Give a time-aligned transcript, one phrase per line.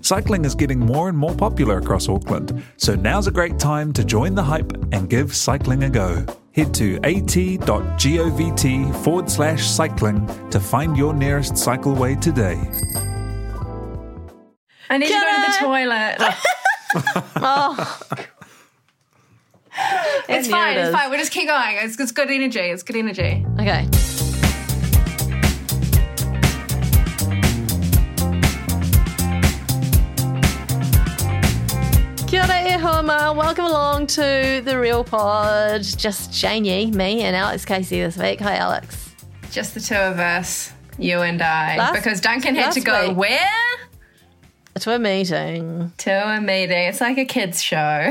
[0.00, 4.04] Cycling is getting more and more popular across Auckland, so now's a great time to
[4.04, 6.24] join the hype and give cycling a go.
[6.52, 12.58] Head to at.govt forward slash cycling to find your nearest cycleway today.
[14.90, 16.34] I need to go to the toilet.
[17.36, 18.00] Oh.
[20.26, 20.78] it's fine.
[20.78, 21.10] it It's fine.
[21.10, 21.76] We'll just keep going.
[21.82, 22.60] It's, it's good energy.
[22.60, 23.44] It's good energy.
[23.60, 23.86] Okay.
[33.06, 35.84] Welcome along to the Real Pod.
[35.84, 38.40] Just Janie, me, and Alex Casey this week.
[38.40, 39.14] Hi, Alex.
[39.52, 41.76] Just the two of us, you and I.
[41.76, 43.16] Last- because Duncan had to go week.
[43.16, 43.50] where?
[44.80, 45.92] To a meeting.
[45.98, 46.88] To a meeting.
[46.88, 47.76] It's like a kids' show.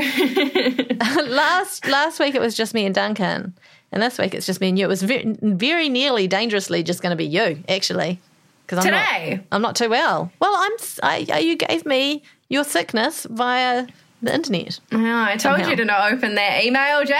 [1.26, 3.52] last last week it was just me and Duncan,
[3.92, 4.86] and this week it's just me and you.
[4.86, 8.20] It was very, very nearly dangerously just going to be you, actually.
[8.66, 9.34] Because Today?
[9.34, 10.32] not, I'm not too well.
[10.40, 10.72] Well, I'm.
[11.02, 13.86] I, you gave me your sickness via
[14.22, 14.80] the internet.
[14.92, 15.68] Oh, I told Somehow.
[15.70, 17.14] you to not open that email, Jane.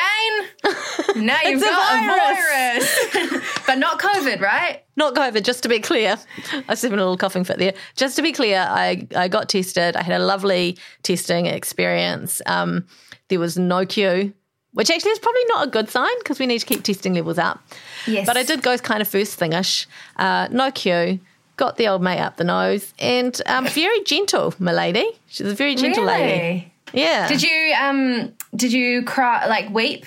[1.24, 3.62] Now you've It's a got a virus.
[3.66, 4.84] but not COVID, right?
[4.96, 6.16] Not COVID, just to be clear.
[6.52, 7.72] I was having a little coughing fit there.
[7.96, 9.96] Just to be clear, I, I got tested.
[9.96, 12.42] I had a lovely testing experience.
[12.46, 12.86] Um,
[13.28, 14.32] there was no queue,
[14.74, 17.38] which actually is probably not a good sign because we need to keep testing levels
[17.38, 17.60] up.
[18.06, 18.26] Yes.
[18.26, 19.86] But I did go kind of first thingish.
[20.16, 21.20] Uh, no queue.
[21.56, 25.08] Got the old mate up the nose and um, very gentle, my lady.
[25.26, 26.72] She's a very gentle lady.
[26.92, 27.28] Yeah.
[27.28, 30.06] Did you um did you cry like weep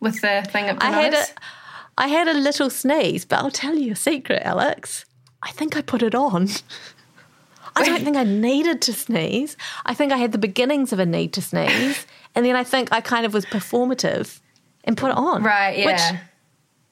[0.00, 1.32] with the thing up the I had a, nose?
[1.98, 5.04] I had a little sneeze, but I'll tell you a secret, Alex.
[5.42, 6.48] I think I put it on.
[7.76, 9.56] I don't think I needed to sneeze.
[9.86, 12.92] I think I had the beginnings of a need to sneeze, and then I think
[12.92, 14.40] I kind of was performative
[14.84, 15.42] and put it on.
[15.42, 15.86] Right, yeah.
[15.86, 16.20] Which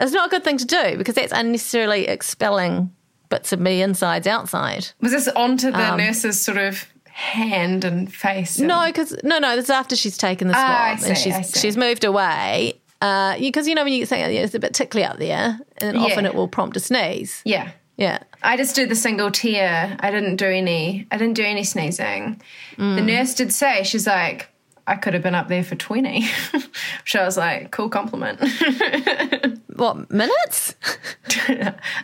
[0.01, 2.95] is not a good thing to do because that's unnecessarily expelling
[3.29, 4.89] bits of me insides outside.
[5.01, 6.87] Was this onto the Um, nurse's sort of
[7.19, 8.59] hand and face?
[8.59, 9.57] and- No, because no, no.
[9.57, 11.61] This is after she's taken the swab Ah, I and she's see.
[11.61, 12.75] she's moved away.
[13.01, 16.35] Because you know when you say it's a bit tickly up there, and often it
[16.35, 17.43] will prompt a sneeze.
[17.45, 17.71] Yeah.
[17.97, 18.19] Yeah.
[18.45, 19.97] I just did the single tear.
[19.99, 21.07] I didn't do any.
[21.11, 22.41] I didn't do any sneezing.
[22.77, 23.05] The Mm.
[23.05, 24.49] nurse did say she's like,
[24.89, 26.27] I could have been up there for twenty.
[26.53, 28.41] Which I was like, cool compliment.
[29.79, 30.75] What minutes?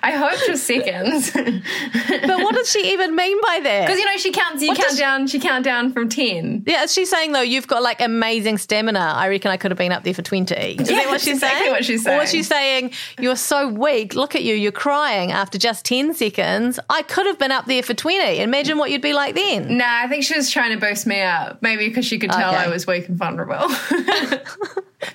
[0.02, 1.32] I hope just seconds.
[1.32, 3.86] but what does she even mean by that?
[3.86, 4.62] Because you know she counts.
[4.62, 5.26] You What count down.
[5.26, 6.62] She count down from ten.
[6.66, 9.00] Yeah, is she saying though you've got like amazing stamina?
[9.16, 10.54] I reckon I could have been up there for twenty.
[10.54, 11.72] Is Yeah, that what she's exactly saying?
[11.72, 12.16] what she's saying.
[12.16, 12.42] Or was saying.
[12.42, 14.14] she saying you're so weak?
[14.14, 16.78] Look at you, you're crying after just ten seconds.
[16.90, 18.40] I could have been up there for twenty.
[18.40, 19.78] Imagine what you'd be like then.
[19.78, 21.60] Nah, I think she was trying to boost me up.
[21.62, 22.64] Maybe because she could tell Okay.
[22.64, 23.68] I was weak and vulnerable.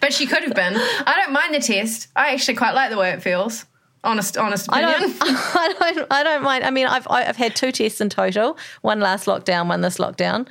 [0.02, 0.74] but she could have been.
[0.76, 2.08] I don't mind the test.
[2.16, 3.66] I actually quite like the way it feels.
[4.04, 5.18] Honest, honest I opinion.
[5.20, 6.64] don't, I don't, I don't mind.
[6.64, 8.58] I mean, I've, I've had two tests in total.
[8.82, 10.48] One last lockdown, one this lockdown,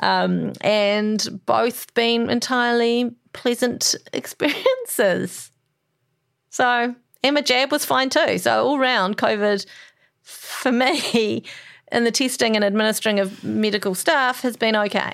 [0.00, 5.50] um, and both been entirely pleasant experiences.
[6.50, 8.36] So, Emma jab was fine too.
[8.36, 9.64] So all round, COVID
[10.22, 11.44] for me,
[11.88, 15.12] and the testing and administering of medical staff has been okay.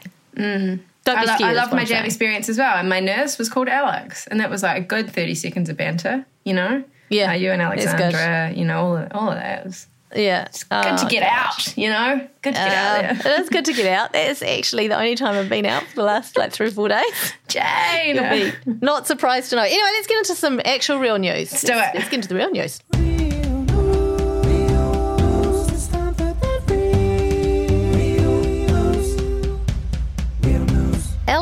[1.05, 2.05] Don't I, lo- I love my saying.
[2.05, 2.77] experience as well.
[2.77, 5.77] And my nurse was called Alex, and that was like a good thirty seconds of
[5.77, 6.27] banter.
[6.45, 7.63] You know, Yeah, Uh, you and.
[7.63, 8.53] Alexandra.
[8.55, 9.65] You know, all of, all of that.
[9.65, 11.77] Was Yeah, good to Oh, get out.
[11.77, 13.33] You know, good to get out Um, there.
[13.35, 14.13] it is good to get out.
[14.13, 16.71] That is actually the only time I've been out for the last like three or
[16.71, 17.33] four days.
[17.49, 18.17] Jane.
[18.17, 19.63] You'll be not surprised to know.
[19.63, 21.53] Anyway, let's get into some actual real news.
[21.53, 21.91] Let's do it.
[21.95, 22.81] Let's get into the real news.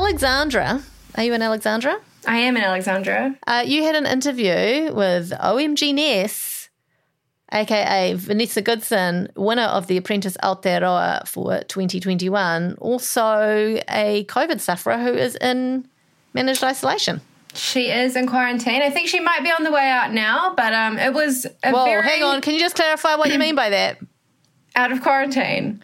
[0.07, 0.81] Alexandra,
[1.17, 2.01] are you in Alexandra?
[2.29, 3.37] I am in Alexandra.
[3.45, 6.69] Uh, you had an interview with OMG Ness,
[7.53, 15.13] aka Vanessa Goodson, winner of the Apprentice Aotearoa for 2021, also a COVID sufferer who
[15.13, 15.89] is in
[16.35, 17.21] managed isolation.
[17.55, 18.83] She is in quarantine.
[18.83, 21.73] I think she might be on the way out now, but um, it was a
[21.73, 22.43] Whoa, very hang on.
[22.43, 23.99] Can you just clarify what you mean by that?
[24.77, 25.83] out of quarantine,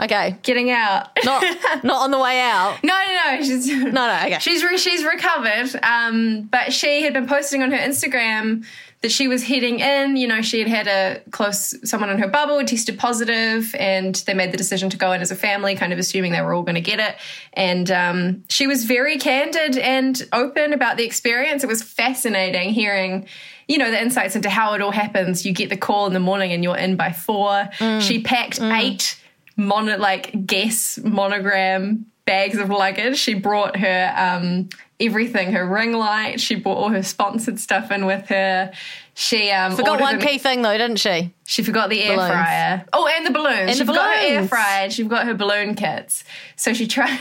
[0.00, 0.36] Okay.
[0.42, 1.08] getting out.
[1.24, 1.42] Not
[1.84, 2.82] not on the way out.
[2.82, 3.42] No, no, no.
[3.42, 4.38] She's No, no, okay.
[4.40, 8.64] She's re- she's recovered, um, but she had been posting on her Instagram
[9.02, 10.16] that she was heading in.
[10.16, 14.34] You know, she had had a close someone in her bubble tested positive, and they
[14.34, 16.62] made the decision to go in as a family, kind of assuming they were all
[16.62, 17.16] going to get it.
[17.52, 21.64] And um, she was very candid and open about the experience.
[21.64, 23.26] It was fascinating hearing.
[23.68, 25.46] You know the insights into how it all happens.
[25.46, 27.68] You get the call in the morning and you're in by four.
[28.00, 29.16] She packed eight
[29.56, 33.18] mono like guess monogram bags of luggage.
[33.18, 34.68] She brought her um,
[35.00, 36.40] everything, her ring light.
[36.40, 38.72] She brought all her sponsored stuff in with her.
[39.14, 41.34] She um, Forgot one key thing though, didn't she?
[41.46, 42.32] She forgot the air Balloons.
[42.32, 42.84] fryer.
[42.92, 43.58] Oh, and the balloons.
[43.58, 44.90] And she the forgot her air fryer.
[44.90, 46.24] She forgot her balloon kits.
[46.56, 47.18] So she tried.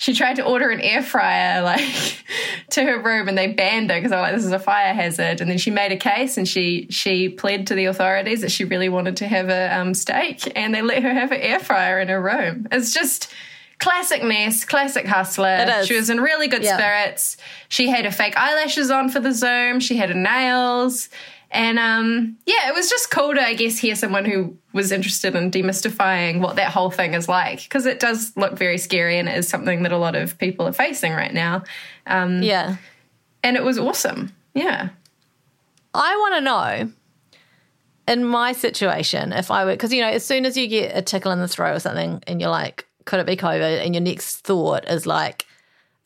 [0.00, 1.80] She tried to order an air fryer like
[2.70, 4.94] to her room, and they banned her because they were like, "This is a fire
[4.94, 8.50] hazard." And then she made a case, and she she pled to the authorities that
[8.52, 11.58] she really wanted to have a um, steak, and they let her have an air
[11.58, 12.66] fryer in her room.
[12.70, 13.32] It's just
[13.80, 15.56] classic mess, classic hustler.
[15.60, 15.86] It is.
[15.88, 16.76] She was in really good Yeah.
[16.76, 17.36] spirits.
[17.68, 19.78] She had her fake eyelashes on for the Zoom.
[19.80, 21.08] She had her nails.
[21.50, 25.34] And um, yeah, it was just cool to, I guess, hear someone who was interested
[25.34, 29.28] in demystifying what that whole thing is like because it does look very scary and
[29.30, 31.62] it is something that a lot of people are facing right now.
[32.06, 32.76] Um, Yeah.
[33.42, 34.34] and it was awesome.
[34.54, 34.90] Yeah.
[35.94, 36.92] I want to know
[38.06, 41.02] in my situation if I were because you know as soon as you get a
[41.02, 43.84] tickle in the throat or something and you're like, could it be COVID?
[43.84, 45.46] And your next thought is like,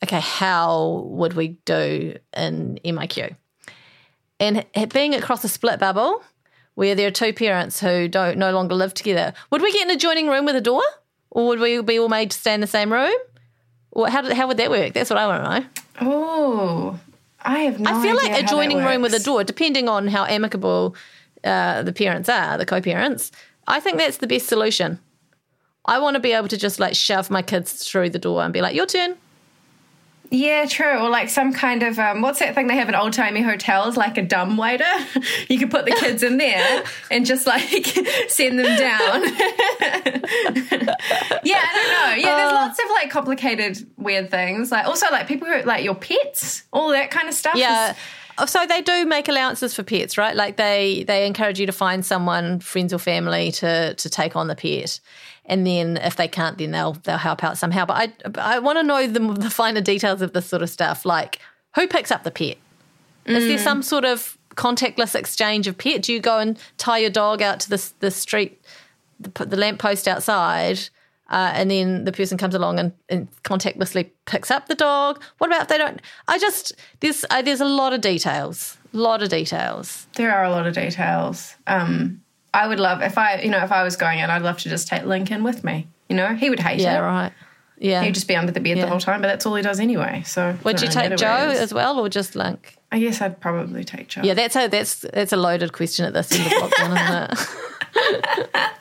[0.03, 3.35] okay, how would we do in MIQ?
[4.43, 6.21] And being across a split bubble
[6.75, 9.91] where there are two parents who don't no longer live together, would we get an
[9.91, 10.83] adjoining room with a door,
[11.31, 13.13] or would we be all made to stay in the same room?
[13.91, 14.93] Or how did, how would that work?
[14.93, 15.67] That's what I want to know.
[16.01, 16.99] Oh,
[17.41, 20.95] I have no I feel like adjoining room with a door, depending on how amicable
[21.43, 23.31] uh, the parents are, the co-parents.
[23.67, 24.99] I think that's the best solution.
[25.85, 28.51] I want to be able to just like shove my kids through the door and
[28.51, 29.15] be like, "Your turn."
[30.35, 30.97] Yeah, true.
[30.97, 33.95] Or like some kind of um, what's that thing they have in old timey hotels,
[33.95, 34.83] like a dumb waiter.
[35.47, 37.61] you could put the kids in there and just like
[38.29, 39.23] send them down.
[41.43, 42.15] yeah, I don't know.
[42.17, 44.71] Yeah, there's lots of like complicated weird things.
[44.71, 47.55] Like also like people who like your pets, all that kind of stuff.
[47.55, 47.91] Yeah.
[47.91, 47.97] is-
[48.39, 50.35] Oh, So they do make allowances for pets, right?
[50.35, 54.47] Like they they encourage you to find someone, friends or family, to to take on
[54.47, 54.99] the pet,
[55.45, 57.85] and then if they can't, then they'll they'll help out somehow.
[57.85, 61.05] But I I want to know the, the finer details of this sort of stuff,
[61.05, 61.39] like
[61.75, 62.57] who picks up the pet.
[63.25, 66.01] Is there some sort of contactless exchange of pet?
[66.03, 68.61] Do you go and tie your dog out to the the street,
[69.19, 70.79] the, the lamppost outside,
[71.29, 75.21] uh, and then the person comes along and, and contactlessly picks up the dog?
[75.37, 76.01] What about if they don't?
[76.27, 80.07] I just there's uh, there's a lot of details, a lot of details.
[80.15, 81.55] there are a lot of details.
[81.67, 82.22] Um,
[82.53, 84.69] I would love if I, you know, if I was going in, I'd love to
[84.69, 85.87] just take Lincoln with me.
[86.09, 87.01] You know, he would hate Yeah, it.
[87.01, 87.31] right.
[87.79, 88.03] Yeah.
[88.03, 88.85] He'd just be under the bed Yeah.
[88.85, 90.23] the whole time, but that's all he does anyway.
[90.25, 92.77] So Would you take Joe as well, or just Link?
[92.91, 94.21] I guess I'd probably take Joe.
[94.23, 97.49] Yeah, that's a that's that's a loaded question at this end of lockdown, isn't it?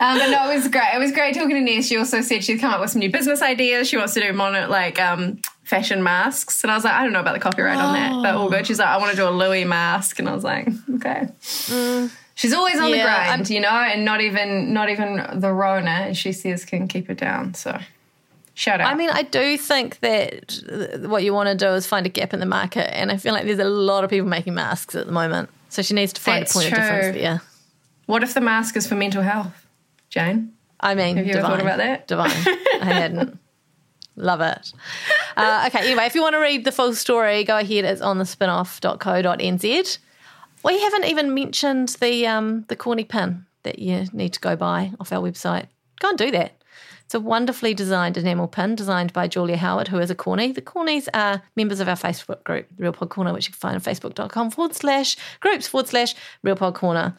[0.00, 0.94] Um, but no, it was great.
[0.94, 1.86] It was great talking to Ness.
[1.86, 3.88] She also said she's come up with some new business ideas.
[3.88, 7.12] She wants to do mono like um, fashion masks, and I was like, I don't
[7.12, 8.66] know about the copyright on that, but all good.
[8.66, 11.28] She's like, I want to do a Louis mask, and I was like, okay.
[12.34, 15.90] She's always on Yeah, the grind, you know, and not even not even the Rona,
[15.90, 17.54] as she says, can keep her down.
[17.54, 17.78] So,
[18.54, 18.90] shout out.
[18.90, 22.32] I mean, I do think that what you want to do is find a gap
[22.32, 25.06] in the market, and I feel like there's a lot of people making masks at
[25.06, 25.50] the moment.
[25.68, 26.78] So she needs to find That's a point true.
[26.78, 27.40] of difference there.
[28.06, 29.66] what if the mask is for mental health,
[30.10, 30.52] Jane?
[30.80, 32.08] I mean, Have you ever thought about that?
[32.08, 32.30] Divine.
[32.30, 33.38] I hadn't.
[34.16, 34.72] Love it.
[35.36, 37.84] Uh, okay, anyway, if you want to read the full story, go ahead.
[37.86, 39.98] It's on the spinoff.co.nz.
[40.64, 44.92] We haven't even mentioned the um, the corny pin that you need to go buy
[45.00, 45.66] off our website.
[46.00, 46.52] Go and do that.
[47.04, 50.52] It's a wonderfully designed enamel pin designed by Julia Howard, who is a corny.
[50.52, 53.58] The cornies are members of our Facebook group, the Real Pod Corner, which you can
[53.58, 57.16] find on facebook.com forward slash groups forward slash Real Pod Corner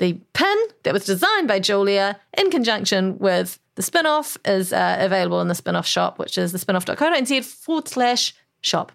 [0.00, 4.96] the pin that was designed by Julia in conjunction with the spin off is uh,
[4.98, 8.92] available in the spin off shop, which is the spinoff.co.nz forward slash shop.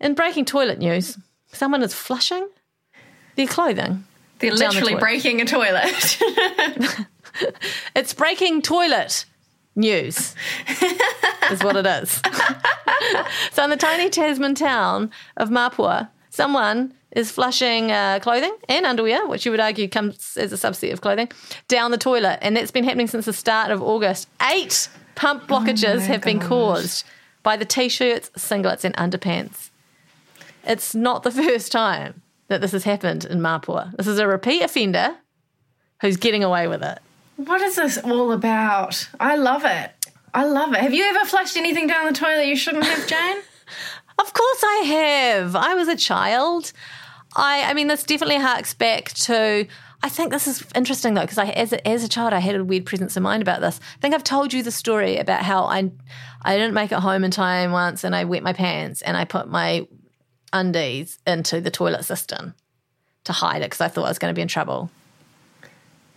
[0.00, 1.16] In breaking toilet news,
[1.54, 2.48] someone is flushing
[3.36, 4.04] their clothing.
[4.38, 5.00] They're the literally toilet.
[5.00, 6.18] breaking a toilet.
[7.96, 9.24] It's breaking toilet
[9.74, 10.34] news,
[11.50, 12.10] is what it is.
[13.52, 19.26] so, in the tiny Tasman town of Mapua, someone is flushing uh, clothing and underwear,
[19.26, 21.28] which you would argue comes as a subset of clothing,
[21.68, 22.38] down the toilet.
[22.42, 24.28] And that's been happening since the start of August.
[24.42, 27.04] Eight pump blockages have been caused
[27.42, 29.70] by the t shirts, singlets, and underpants.
[30.66, 33.96] It's not the first time that this has happened in Mapua.
[33.96, 35.16] This is a repeat offender
[36.00, 36.98] who's getting away with it.
[37.36, 39.08] What is this all about?
[39.18, 39.90] I love it.
[40.32, 40.80] I love it.
[40.80, 43.38] Have you ever flushed anything down the toilet you shouldn't have, Jane?
[44.16, 45.56] Of course I have.
[45.56, 46.72] I was a child.
[47.34, 49.66] I I mean this definitely harks back to
[50.04, 52.54] I think this is interesting though because I as a, as a child I had
[52.54, 53.80] a weird presence of mind about this.
[53.96, 55.90] I think I've told you the story about how I
[56.42, 59.24] I didn't make it home in time once and I wet my pants and I
[59.24, 59.88] put my
[60.54, 62.54] undies into the toilet cistern
[63.24, 64.90] to hide it because I thought I was going to be in trouble.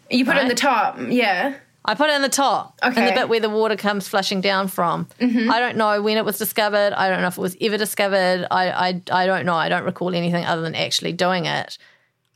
[0.09, 1.55] You put it in the top, yeah.
[1.83, 4.67] I put it in the top, in the bit where the water comes flushing down
[4.67, 5.07] from.
[5.21, 6.93] I don't know when it was discovered.
[6.93, 8.45] I don't know if it was ever discovered.
[8.51, 9.55] I, I, I don't know.
[9.55, 11.77] I don't recall anything other than actually doing it.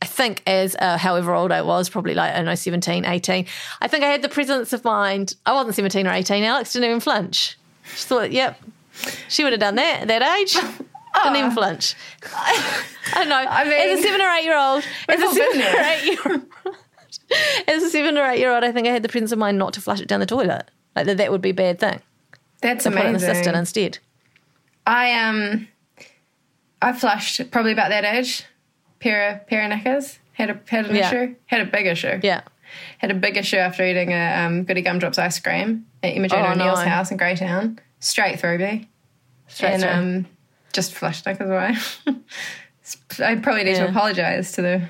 [0.00, 3.46] I think as uh, however old I was, probably like, I don't know, 17, 18,
[3.80, 5.36] I think I had the presence of mind.
[5.46, 6.42] I wasn't 17 or 18.
[6.42, 7.56] Alex didn't even flinch.
[7.84, 8.60] She thought, yep,
[9.28, 10.56] she would have done that at that age.
[11.14, 11.94] Didn't even flinch.
[12.34, 12.80] I
[13.14, 13.36] don't know.
[13.36, 16.18] I mean- as a seven or eight year old, as a seven or eight year
[16.26, 16.76] old,
[17.68, 19.58] as a seven or eight year old, I think I had the presence of mind
[19.58, 20.70] not to flush it down the toilet.
[20.96, 22.00] Like that, that would be a bad thing.
[22.60, 23.98] That's To put it in the cistern instead.
[24.86, 25.68] I um,
[26.80, 28.44] I flushed probably about that age.
[29.00, 30.18] Pair of pair of knickers.
[30.32, 31.08] Had a had an Yeah.
[31.08, 31.34] issue.
[31.46, 32.20] Had a big issue.
[32.22, 32.42] Yeah.
[32.98, 36.52] Had a big issue after eating a um, Goody Gumdrops ice cream at Imogen Oh,
[36.52, 36.88] O'Neill's no.
[36.88, 37.78] house in Greytown.
[38.00, 38.88] Straight through me.
[39.48, 39.90] Straight and through.
[39.90, 40.26] um,
[40.72, 41.76] just flushed knickers away.
[43.20, 44.88] I probably need to apologise to the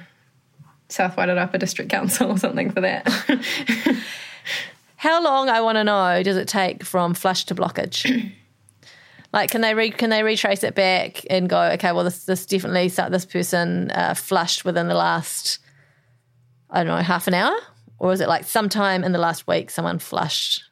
[0.88, 3.08] South Wairarapa Upper District Council or something for that.
[4.96, 8.32] How long I want to know does it take from flush to blockage?
[9.32, 12.46] like, can they re- can they retrace it back and go, okay, well, this this
[12.46, 15.58] definitely this person uh, flushed within the last,
[16.70, 17.56] I don't know, half an hour,
[17.98, 20.62] or is it like sometime in the last week someone flushed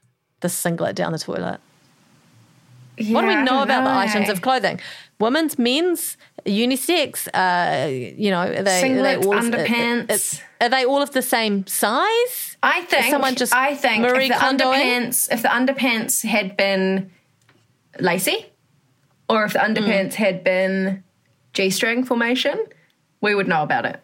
[0.41, 1.61] the singlet down the toilet?
[3.09, 4.81] What do we Yeah, I know about the items of clothing?
[5.19, 6.17] Women's, men's,
[6.47, 7.29] unisex.
[7.35, 10.41] Uh, you know, are they, are they all of- underpants.
[10.61, 12.57] Are, are they all of the same size?
[12.63, 14.75] I think someone just I think Marie if the Kondoing?
[14.75, 17.11] underpants if the underpants had been
[17.99, 18.47] lacy,
[19.29, 19.75] or if the Mm.
[19.77, 21.03] underpants had been
[21.55, 22.59] G string formation,
[23.21, 24.01] we would know about it.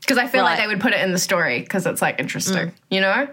[0.00, 0.58] Because I feel like Right.
[0.58, 0.62] Mm.
[0.62, 3.28] they would put it in the story because it's like interesting, you know?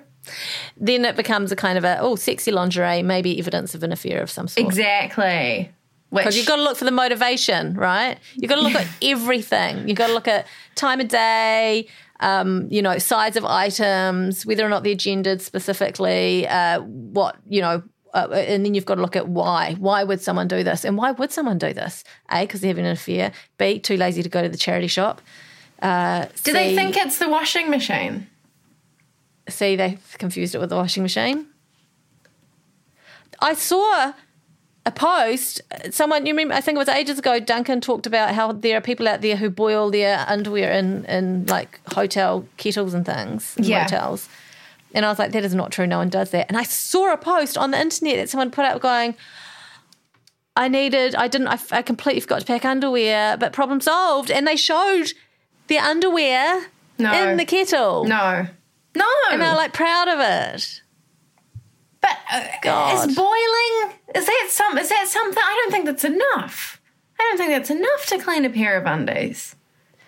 [0.77, 4.21] Then it becomes a kind of a oh, sexy lingerie, maybe evidence of an affair
[4.21, 4.65] of some sort.
[4.65, 5.71] Exactly.
[6.11, 8.19] Because you've got to look for the motivation, right?
[8.35, 9.87] You've got to look at everything.
[9.87, 11.87] You've got to look at time of day,
[12.19, 17.61] um, you know, size of items, whether or not they're gendered specifically, uh, what, you
[17.61, 17.81] know,
[18.13, 19.75] uh, and then you've got to look at why.
[19.79, 20.85] Why would someone do this?
[20.85, 22.03] And why would someone do this?
[22.29, 23.31] A, because they're having an affair.
[23.57, 25.19] B, too lazy to go to the charity shop.
[25.81, 28.27] Uh, do they think it's the washing machine?
[29.49, 31.47] See, they confused it with the washing machine.
[33.41, 34.13] I saw
[34.85, 35.61] a post.
[35.91, 36.53] Someone, you remember?
[36.53, 37.39] I think it was ages ago.
[37.39, 41.45] Duncan talked about how there are people out there who boil their underwear in in
[41.47, 43.83] like hotel kettles and things, in Yeah.
[43.83, 44.29] motels.
[44.93, 45.87] And I was like, that is not true.
[45.87, 46.45] No one does that.
[46.49, 49.15] And I saw a post on the internet that someone put up going,
[50.55, 54.29] I needed, I didn't, I, I completely forgot to pack underwear, but problem solved.
[54.29, 55.13] And they showed
[55.67, 56.67] their underwear
[56.99, 57.11] No.
[57.11, 58.05] in the kettle.
[58.05, 58.45] No.
[58.95, 59.05] No.
[59.31, 60.81] And they're like proud of it.
[62.01, 63.09] but uh, God.
[63.09, 66.81] is boiling is that some is that something I don't think that's enough.
[67.19, 69.55] I don't think that's enough to clean a pair of undies.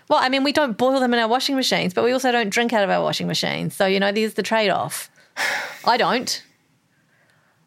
[0.08, 2.50] Well, I mean, we don't boil them in our washing machines, but we also don't
[2.50, 3.75] drink out of our washing machines.
[3.75, 5.10] So, you know, there's the trade off.
[5.86, 6.44] I don't.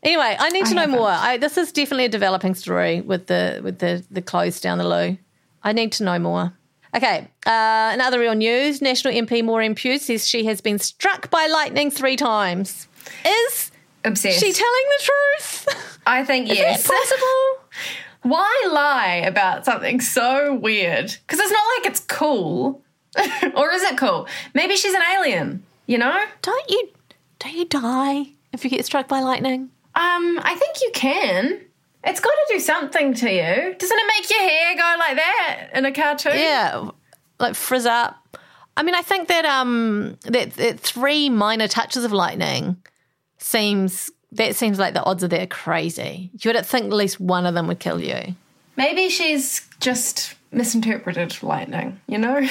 [0.04, 0.96] Anyway, I need to I know haven't.
[0.96, 1.08] more.
[1.10, 4.86] I, this is definitely a developing story with the with the the clothes down the
[4.86, 5.18] loo.
[5.64, 6.52] I need to know more.
[6.96, 8.80] Okay, uh, another real news.
[8.80, 12.88] National MP Maureen Pugh says she has been struck by lightning three times.
[13.26, 13.70] Is
[14.04, 14.40] Obsessed.
[14.40, 16.00] she telling the truth?
[16.06, 16.86] I think Is yes.
[16.86, 17.92] that possible?
[18.22, 21.14] Why lie about something so weird?
[21.26, 22.82] Because it's not like it's cool.
[23.56, 24.26] or is it cool?
[24.54, 26.24] Maybe she's an alien, you know?
[26.42, 26.88] Don't you
[27.38, 29.70] don't you die if you get struck by lightning?
[29.94, 31.60] Um, I think you can.
[32.04, 33.74] It's got to do something to you.
[33.74, 36.32] Doesn't it make your hair go like that in a cartoon?
[36.36, 36.90] Yeah,
[37.38, 38.38] like frizz up.
[38.76, 42.76] I mean, I think that um that, that three minor touches of lightning
[43.38, 46.30] seems that seems like the odds are there crazy.
[46.40, 48.36] You would think at least one of them would kill you.
[48.76, 52.40] Maybe she's just misinterpreted lightning, you know?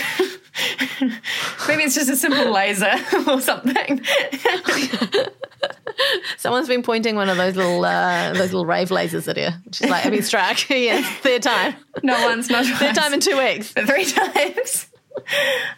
[1.67, 2.93] Maybe it's just a simple laser
[3.27, 4.01] or something.
[6.37, 9.49] Someone's been pointing one of those little uh, those little rave lasers at you.
[9.71, 10.69] She's like, I've been struck.
[10.69, 11.75] yes, third time.
[12.03, 13.71] no one's not Third time in two weeks.
[13.71, 14.87] three times.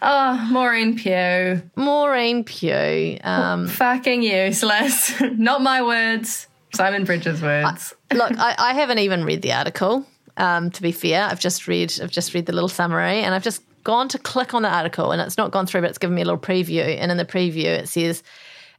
[0.02, 1.62] Oh, Maureen Pugh.
[1.74, 3.18] Maureen Pugh.
[3.24, 5.18] Um, Fucking useless.
[5.20, 6.46] Not my words.
[6.74, 7.94] Simon Bridges' words.
[8.12, 10.06] look, I, I haven't even read the article.
[10.36, 13.42] Um, to be fair, I've just read I've just read the little summary, and I've
[13.44, 16.14] just gone to click on the article and it's not gone through, but it's given
[16.14, 16.96] me a little preview.
[16.98, 18.22] And in the preview, it says,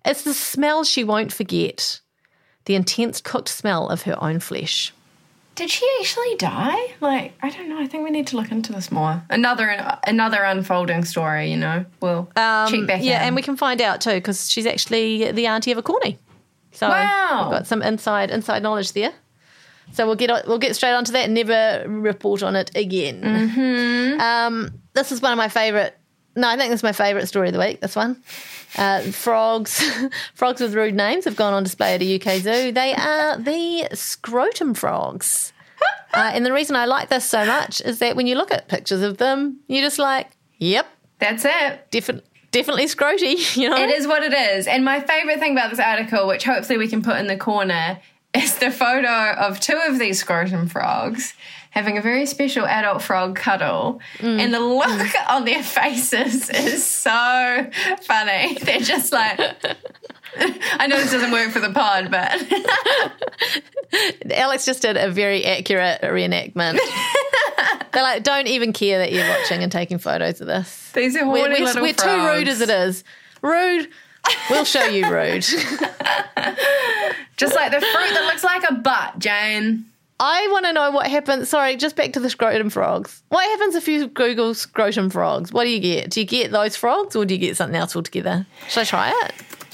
[0.05, 1.99] It's the smell she won't forget
[2.65, 4.93] the intense cooked smell of her own flesh.
[5.55, 6.93] Did she actually die?
[7.01, 7.79] Like, I don't know.
[7.79, 9.21] I think we need to look into this more.
[9.29, 11.83] Another another unfolding story, you know.
[11.99, 13.27] We'll check back Um, Yeah, in.
[13.27, 16.17] and we can find out too because she's actually the auntie of a corny.
[16.71, 17.41] So Wow.
[17.49, 19.11] we've got some inside inside knowledge there.
[19.93, 23.21] So we'll get on, we'll get straight onto that and never report on it again.
[23.21, 24.19] Mm-hmm.
[24.21, 25.93] Um, this is one of my favourite.
[26.35, 27.81] No, I think this is my favourite story of the week.
[27.81, 28.23] This one,
[28.77, 29.83] uh, frogs,
[30.33, 32.71] frogs with rude names have gone on display at a UK zoo.
[32.71, 35.51] They are the scrotum frogs,
[36.13, 38.69] uh, and the reason I like this so much is that when you look at
[38.69, 40.29] pictures of them, you're just like,
[40.59, 40.87] "Yep,
[41.19, 41.91] That's it.
[41.91, 44.67] definitely, definitely scroty." You know, It is what it is.
[44.67, 47.99] And my favorite thing about this article, which hopefully we can put in the corner,
[48.33, 51.33] is the photo of two of these scrotum frogs
[51.71, 53.99] having a very special adult frog cuddle.
[54.19, 54.39] Mm.
[54.39, 57.69] And the look on their faces is so
[58.03, 58.57] funny.
[58.61, 59.39] They're just like,
[60.37, 62.31] I know this doesn't work for the pod, but
[64.31, 66.77] Alex just did a very accurate reenactment.
[67.91, 70.91] They're like, don't even care that you're watching and taking photos of this.
[70.93, 73.03] these are horny We're, we're, little we're too rude as it is.
[73.41, 73.89] Rude.
[74.49, 75.45] We'll show you rude.
[77.41, 79.85] Just like the fruit that looks like a butt, Jane.
[80.19, 81.49] I want to know what happens.
[81.49, 83.23] Sorry, just back to the scrotum frogs.
[83.29, 85.51] What happens if you Google scrotum frogs?
[85.51, 86.11] What do you get?
[86.11, 88.45] Do you get those frogs or do you get something else altogether?
[88.69, 89.33] Should I try it?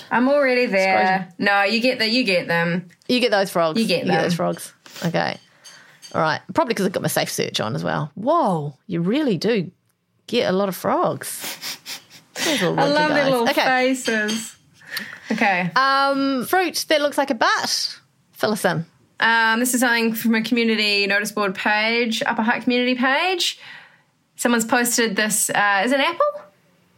[0.09, 1.27] I'm already there.
[1.37, 2.09] No, you get that.
[2.09, 2.87] You get them.
[3.09, 3.81] You get those frogs.
[3.81, 4.73] You get you get those frogs.
[5.05, 5.37] Okay.
[6.15, 6.39] All right.
[6.53, 8.11] Probably because I've got my safe search on as well.
[8.15, 9.69] Whoa, you really do
[10.27, 11.57] get a lot of frogs.
[12.37, 13.65] I love their little okay.
[13.65, 14.56] faces.
[15.31, 15.69] Okay.
[15.75, 17.99] Um, fruit that looks like a butt.
[18.33, 18.85] Fill us in.
[19.19, 23.59] Um, this is something from a community notice board page, Upper Hutt community page.
[24.35, 25.49] Someone's posted this.
[25.49, 26.41] Uh, is it an apple?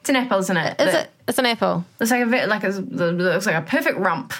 [0.01, 0.79] It's an apple, isn't it?
[0.81, 1.11] Is That- it?
[1.27, 1.85] It's an apple.
[1.99, 4.33] Looks like a bit like a looks like a perfect rump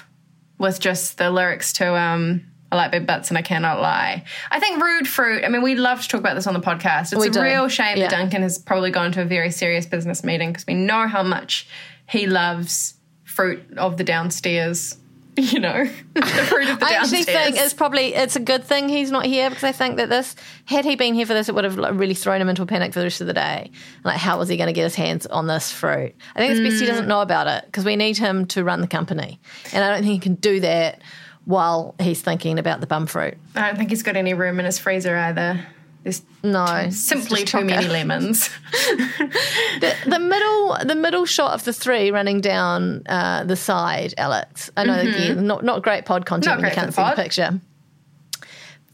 [0.58, 2.46] with just the lyrics to um.
[2.72, 4.24] I like big butts and I cannot lie.
[4.52, 5.44] I think rude fruit.
[5.44, 7.12] I mean, we love to talk about this on the podcast.
[7.14, 7.42] It's We a do.
[7.42, 8.10] real shame Yeah.
[8.10, 11.24] that Duncan has probably gone to a very serious business meeting because we know how
[11.24, 11.68] much
[12.08, 12.94] he loves
[13.40, 14.98] fruit of the downstairs.
[15.38, 17.26] You know, the fruit of the I actually downstairs.
[17.26, 20.36] think it's probably it's a good thing he's not here because I think that this
[20.66, 22.92] had he been here for this it would have really thrown him into a panic
[22.92, 23.72] for the rest of the day.
[24.04, 26.14] Like how was he going to get his hands on this fruit?
[26.36, 27.10] I think it's best he doesn't mm.
[27.10, 29.40] know about it because we need him to run the company,
[29.72, 31.02] and I don't think he can do that
[31.46, 33.38] while he's thinking about the bum fruit.
[33.56, 35.66] I don't think he's got any room in his freezer either.
[36.04, 38.50] There's No, simply too many lemons.
[38.72, 44.72] the, the middle the middle shot of the three running down uh, the side, Alex.
[44.78, 46.62] I know again, not not great pod content Mm-hmm.
[46.62, 47.60] Not when you can't see the the picture.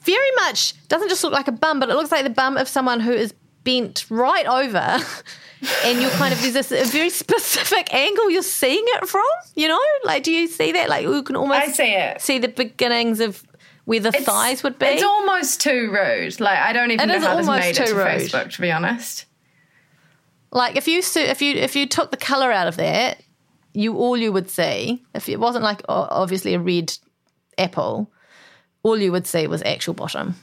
[0.04, 2.68] Very much doesn't just look like a bum, but it looks like the bum of
[2.68, 4.98] someone who is bent right over.
[5.84, 9.24] And you're kind of there's this a very specific angle you're seeing it from,
[9.56, 9.80] you know?
[10.04, 10.90] Like, do you see that?
[10.90, 12.22] Like, you can almost I see it.
[12.22, 13.44] see the beginnings of
[13.86, 14.86] where the It's- thighs would be.
[14.88, 16.40] It's almost too rude.
[16.40, 18.06] Like I don't even It know how this made it to rude.
[18.08, 18.52] Facebook.
[18.54, 19.26] To be honest,
[20.52, 23.22] Like if you if you if you took the color out of that,
[23.74, 26.94] you all you would see if it wasn't like obviously a red
[27.58, 28.10] apple,
[28.84, 30.36] all you would see was actual bottom.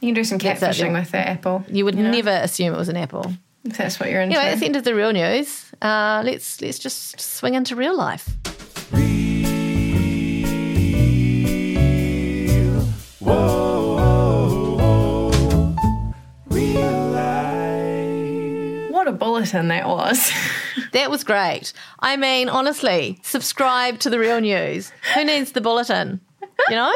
[0.00, 1.64] you can do some catfishing with that apple.
[1.68, 2.10] You would know?
[2.10, 3.32] never assume it was an apple.
[3.64, 4.36] If that's what you're into.
[4.36, 5.64] Anyway, that's the end of the real news.
[5.82, 8.28] Uh, let's let's just swing into real life.
[19.18, 20.30] Bulletin that was.
[20.92, 21.74] That was great.
[21.98, 24.90] I mean, honestly, subscribe to the real news.
[25.14, 26.20] Who needs the bulletin?
[26.70, 26.94] You know?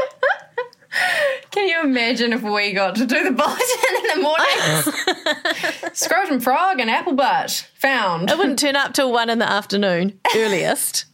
[1.51, 5.91] Can you imagine if we got to do the bulletin in the morning?
[5.93, 8.31] Scrotum frog and apple butt found.
[8.31, 11.05] It wouldn't turn up till one in the afternoon, earliest.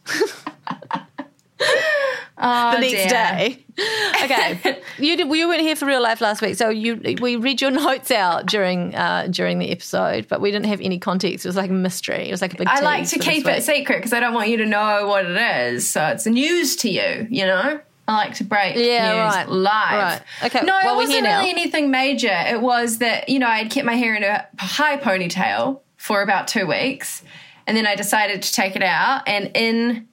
[2.41, 3.07] Oh, the next dear.
[3.09, 3.65] day.
[4.21, 7.61] Okay, you did, you weren't here for real life last week, so you we read
[7.61, 11.45] your notes out during uh, during the episode, but we didn't have any context.
[11.45, 12.27] It was like a mystery.
[12.27, 12.67] It was like a big.
[12.67, 15.37] I like to keep it secret because I don't want you to know what it
[15.37, 15.89] is.
[15.89, 17.79] So it's news to you, you know?
[18.09, 19.47] I like to break Yeah, news right.
[19.49, 19.93] live.
[20.01, 20.21] Right.
[20.45, 22.33] Okay, No, well, it wasn't really anything major.
[22.33, 26.21] It was that, you know, I had kept my hair in a high ponytail for
[26.23, 27.23] about two weeks.
[27.67, 29.27] And then I decided to take it out.
[29.27, 30.07] And in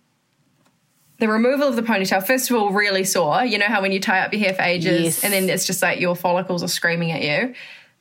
[1.18, 3.44] the removal of the ponytail, first of all, really sore.
[3.44, 5.24] You know how when you tie up your hair for ages Yes.
[5.24, 7.54] and then it's just like your follicles are screaming at you.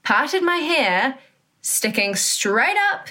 [0.04, 1.18] Parted my hair,
[1.62, 3.08] sticking straight up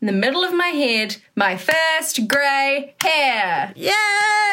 [0.00, 3.72] in the middle of my head, my first grey hair.
[3.76, 3.90] Yay!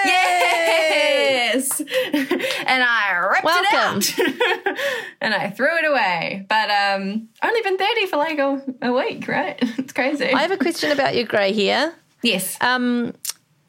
[0.06, 1.80] Yes!
[1.82, 4.00] and I ripped Welcome.
[4.02, 4.78] it out
[5.22, 6.46] and I threw it away.
[6.48, 9.58] But um, only been 30 for like a, a week, right?
[9.78, 10.32] It's crazy.
[10.32, 11.94] I have a question about your grey hair.
[12.22, 12.58] yes.
[12.62, 13.14] Um,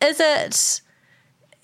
[0.00, 0.81] is it?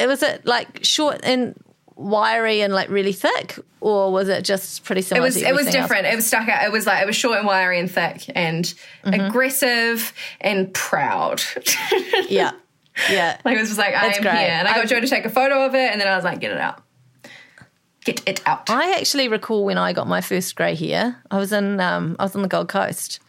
[0.00, 1.54] Was it like short and
[1.96, 5.24] wiry and like really thick, or was it just pretty it similar?
[5.26, 5.88] was to it was everything else?
[5.90, 6.06] different.
[6.06, 6.64] It was stuck out.
[6.64, 8.64] It was like it was short and wiry and thick and
[9.04, 9.20] Mm-hmm.
[9.20, 11.42] aggressive and proud.
[12.28, 12.52] Yeah,
[13.10, 13.40] yeah.
[13.44, 14.36] like it was just like I It's am great.
[14.38, 16.14] here, and I got I've- Joe to take a photo of it, and then I
[16.14, 16.82] was like, get it out,
[18.04, 18.68] get it out.
[18.70, 21.22] I actually recall when I got my first grey hair.
[21.30, 23.20] I was in um, I was on the Gold Coast,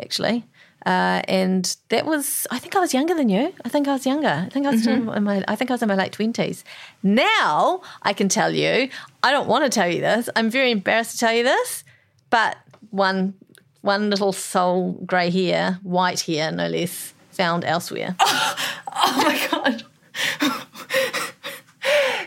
[0.00, 0.44] actually,
[0.86, 3.52] uh, and that was I think I was younger than you.
[3.64, 4.44] I think I was younger.
[4.46, 5.02] I think I was Mm-hmm.
[5.02, 6.64] still in my I think I was in my late twenties.
[7.02, 8.88] Now I can tell you.
[9.22, 10.28] I don't want to tell you this.
[10.36, 11.84] I'm very embarrassed to tell you this,
[12.30, 12.56] but
[12.90, 13.34] one
[13.82, 18.16] one little soul grey hair, white hair, no less, found elsewhere.
[18.94, 19.84] Oh my god.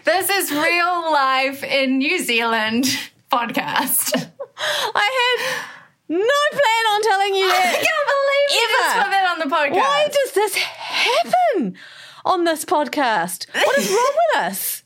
[0.03, 2.85] this is real life in New Zealand
[3.31, 4.13] podcast.
[4.57, 5.65] I had
[6.09, 6.17] no
[6.51, 9.03] plan on telling you I can't believe you just Ever.
[9.03, 9.75] put that on the podcast.
[9.81, 11.75] Why does this happen
[12.25, 13.47] on this podcast?
[13.53, 14.83] What is wrong with us?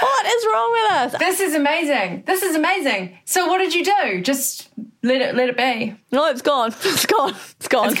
[0.00, 1.18] What is wrong with us?
[1.18, 2.24] This is amazing.
[2.26, 3.18] This is amazing.
[3.24, 4.20] So what did you do?
[4.22, 4.68] Just
[5.02, 5.96] let it let it be.
[6.12, 6.74] No, it's gone.
[6.84, 7.34] It's gone.
[7.56, 7.96] It's gone.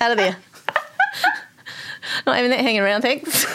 [0.00, 0.36] Out of there.
[2.26, 3.46] Not even that hanging around, thanks.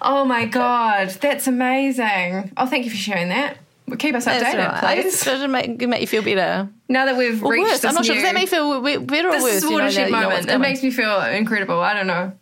[0.00, 2.52] Oh my god, that's amazing.
[2.56, 3.58] Oh, thank you for sharing that.
[3.98, 4.84] Keep us updated, right.
[4.84, 5.12] I please.
[5.12, 6.68] just trying to make, make you feel better.
[6.88, 7.80] now that we've Or reached worse.
[7.80, 8.14] this I'm not sure.
[8.14, 9.52] Does that make you feel better or this worse?
[9.54, 10.48] is a you know, now watershed you know moment.
[10.50, 11.80] It makes me feel incredible.
[11.80, 12.32] I don't know.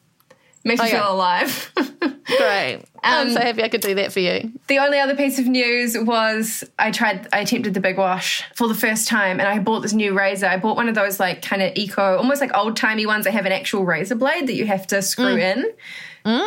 [0.62, 0.96] Makes me Okay.
[0.98, 1.72] feel alive.
[2.26, 2.82] Great.
[3.02, 4.52] I'm Um, so happy I could do that for you.
[4.66, 8.68] The only other piece of news was I tried, I attempted the big wash for
[8.68, 10.46] the first time and I bought this new razor.
[10.46, 13.32] I bought one of those like kind of eco, almost like old timey ones that
[13.32, 15.64] have an actual razor blade that you have to screw in.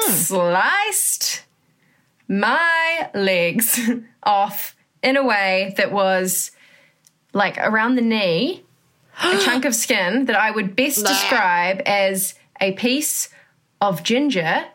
[0.02, 1.44] Sliced
[2.28, 3.80] my legs
[4.24, 6.52] off in a way that was
[7.34, 8.64] like around the knee,
[9.22, 13.30] a chunk of skin that I would best describe as a piece
[13.82, 14.66] of ginger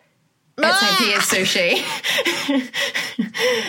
[0.59, 0.99] at St.
[0.99, 1.83] Pierre's sushi.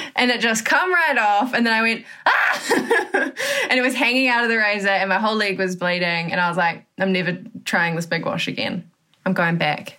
[0.16, 1.54] and it just come right off.
[1.54, 2.72] And then I went, ah!
[3.70, 6.32] and it was hanging out of the razor, and my whole leg was bleeding.
[6.32, 8.90] And I was like, I'm never trying this big wash again.
[9.26, 9.98] I'm going back.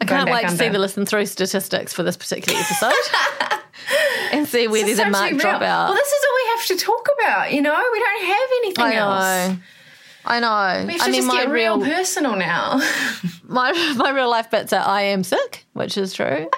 [0.00, 2.92] I Going can't wait to see the listen through statistics for this particular episode
[4.32, 5.42] and see where there's a marked real.
[5.42, 5.60] dropout.
[5.60, 7.52] Well, this is all we have to talk about.
[7.52, 9.48] You know, we don't have anything I else.
[9.50, 9.62] know.
[10.24, 10.86] I know.
[10.86, 12.80] We have to I mean, just my get real real personal now.
[13.44, 16.48] my my real life bits are I am sick, which is true.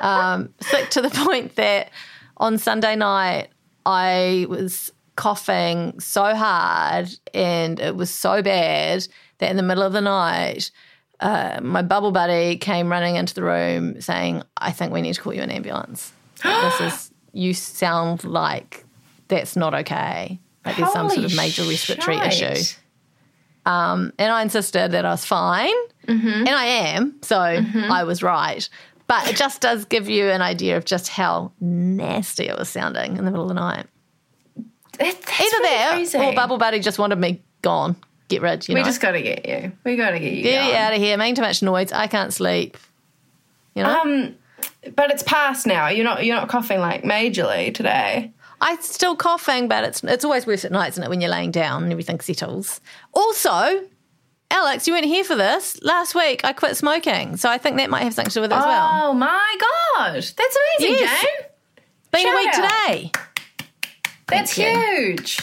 [0.00, 1.90] Um, sick to the point that
[2.36, 3.48] on Sunday night
[3.86, 9.08] I was coughing so hard and it was so bad
[9.38, 10.70] that in the middle of the night.
[11.18, 15.20] Uh, my bubble buddy came running into the room saying, "I think we need to
[15.22, 16.12] call you an ambulance.
[16.42, 18.84] This is you sound like
[19.28, 20.38] that's not okay.
[20.64, 22.42] Like there's some sort of major respiratory shite.
[22.42, 22.74] issue."
[23.66, 25.74] and I insisted that I was fine,
[26.06, 26.28] Mm-hmm.
[26.28, 27.16] and I am.
[27.22, 28.68] So I was right.
[29.08, 33.16] But it just does give you an idea of just how nasty it was sounding
[33.16, 33.86] in the middle of the night.
[34.98, 37.96] That- that's Either really that or Bubble Buddy just wanted me gone,
[38.28, 38.68] get rid.
[38.68, 39.72] You We know, just got to get you.
[39.84, 40.42] We got to get you.
[40.42, 40.76] get going.
[40.76, 41.92] out of here, making too much noise.
[41.92, 42.76] I can't sleep.
[43.74, 44.34] You know, Um,
[44.94, 45.88] but it's past now.
[45.88, 46.24] You're not.
[46.24, 48.32] You're not coughing like majorly today.
[48.60, 51.10] I'm still coughing, but it's it's always worse at night, isn't it?
[51.10, 52.80] When you're laying down and everything settles.
[53.12, 53.86] Also.
[54.48, 55.76] Alex, you weren't here for this.
[55.82, 58.52] Last week I quit smoking, so I think that might have something to do with
[58.52, 58.88] it as well.
[58.92, 59.56] Oh my
[59.96, 61.20] god, that's amazing, Yes.
[61.20, 61.46] Jane.
[62.12, 63.12] Been a week today.
[64.28, 65.40] That's huge.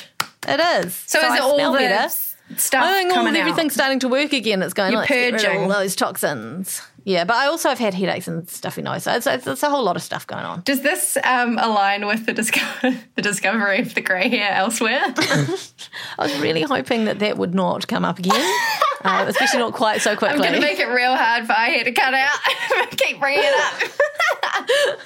[0.47, 0.93] It is.
[0.95, 2.09] So, is I it all the better.
[2.57, 3.41] stuff oh, I think all coming of out?
[3.41, 4.61] everything's starting to work again.
[4.61, 4.91] It's going.
[4.93, 5.61] You're Let's get rid of purging.
[5.63, 6.81] all those toxins.
[7.05, 9.03] Yeah, but I also have had headaches and stuffy nose.
[9.03, 10.61] So it's, it's, it's a whole lot of stuff going on.
[10.61, 15.01] Does this um, align with the, discover- the discovery of the grey hair elsewhere?
[15.17, 15.47] I
[16.19, 18.41] was really hoping that that would not come up again,
[19.03, 20.37] uh, especially not quite so quickly.
[20.37, 22.39] I'm going to make it real hard for I hair to cut out.
[22.91, 24.99] Keep bringing it up.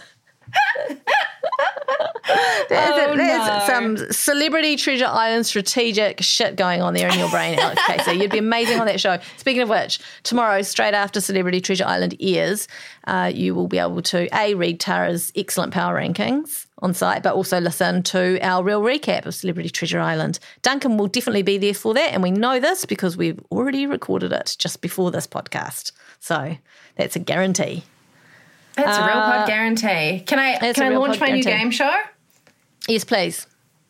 [2.69, 3.65] There's, Oh, there's no.
[3.77, 8.11] Some celebrity treasure island strategic shit going on there in your brain, Alex Casey.
[8.19, 9.19] You'd be amazing on that show.
[9.37, 12.67] Speaking of which, tomorrow, straight after Celebrity Treasure Island airs,
[13.05, 17.33] uh, you will be able to a read Tara's excellent power rankings on site, but
[17.33, 20.39] also listen to our real recap of Celebrity Treasure Island.
[20.61, 24.31] Duncan will definitely be there for that, and we know this because we've already recorded
[24.31, 25.91] it just before this podcast.
[26.19, 26.57] So
[26.95, 27.83] that's a guarantee.
[28.75, 30.23] That's a real pod guarantee.
[30.25, 31.95] Can I can I launch my new game show?
[32.87, 33.47] Yes, please.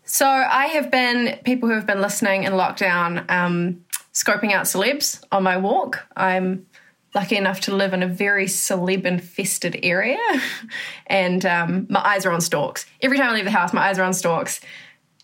[0.07, 5.21] So I have been people who have been listening in lockdown, um, scoping out celebs
[5.33, 6.07] on my walk.
[6.15, 6.65] I'm
[7.13, 10.17] lucky enough to live in a very celeb infested area.
[11.07, 12.85] and um, my eyes are on stalks.
[13.01, 14.61] Every time I leave the house, my eyes are on stalks.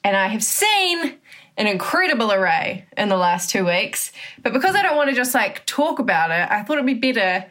[0.03, 1.15] And I have seen
[1.55, 4.11] an incredible array in the last two weeks.
[4.41, 7.13] But because I don't want to just like talk about it, I thought it'd be
[7.13, 7.49] better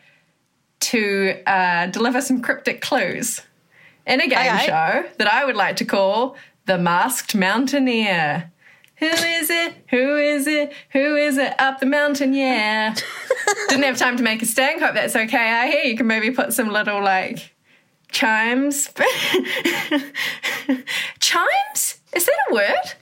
[0.80, 3.40] to uh, deliver some cryptic clues
[4.06, 8.52] in a game show that I would like to call The Masked Mountaineer.
[8.96, 9.74] Who is it?
[9.90, 10.72] Who is it?
[10.92, 11.60] Who is it?
[11.60, 12.94] Up the mountain, yeah.
[13.68, 14.78] Didn't have time to make a sting.
[14.78, 15.50] Hope that's okay.
[15.50, 17.52] I hear you can maybe put some little like
[18.12, 18.90] chimes.
[21.18, 22.00] chimes?
[22.14, 22.92] Is that a word?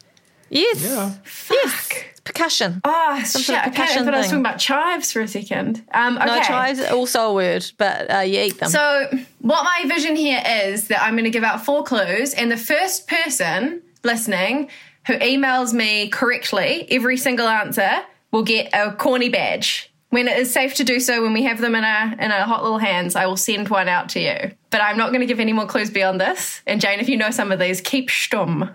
[0.50, 0.82] Yes.
[0.82, 1.14] Yeah.
[1.50, 1.88] Yes.
[2.24, 2.80] Percussion.
[2.84, 3.26] Oh, shit.
[3.28, 5.82] sort of okay, I percussion thought I was talking about chives for a second.
[5.94, 6.26] Um, okay.
[6.26, 8.68] No, chives are also a word, but uh, you eat them.
[8.68, 9.08] So,
[9.40, 12.56] what my vision here is that I'm going to give out four clues, and the
[12.56, 14.68] first person listening
[15.06, 19.90] who emails me correctly every single answer will get a corny badge.
[20.10, 22.42] When it is safe to do so, when we have them in our in our
[22.42, 24.50] hot little hands, I will send one out to you.
[24.70, 26.60] But I'm not going to give any more clues beyond this.
[26.66, 28.74] And Jane, if you know some of these, keep stum.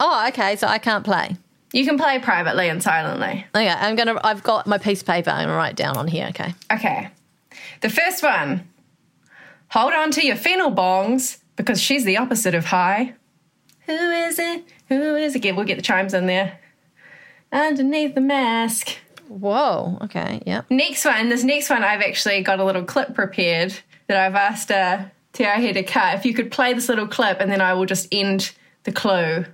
[0.00, 0.56] Oh, okay.
[0.56, 1.36] So I can't play.
[1.72, 3.44] You can play privately and silently.
[3.54, 4.18] Okay, I'm gonna.
[4.24, 5.30] I've got my piece of paper.
[5.30, 6.28] I'm gonna write down on here.
[6.30, 6.54] Okay.
[6.72, 7.10] Okay.
[7.82, 8.68] The first one.
[9.70, 13.14] Hold on to your fennel bongs because she's the opposite of high.
[13.84, 14.64] Who is it?
[14.88, 15.38] Who is it?
[15.38, 16.58] Again, we'll get the chimes in there.
[17.52, 18.96] Underneath the mask.
[19.28, 19.98] Whoa.
[20.02, 20.42] Okay.
[20.46, 20.70] Yep.
[20.70, 21.28] Next one.
[21.28, 23.74] This next one, I've actually got a little clip prepared
[24.06, 26.14] that I've asked uh, Te Aihe to cut.
[26.14, 28.52] If you could play this little clip, and then I will just end
[28.84, 29.44] the clue.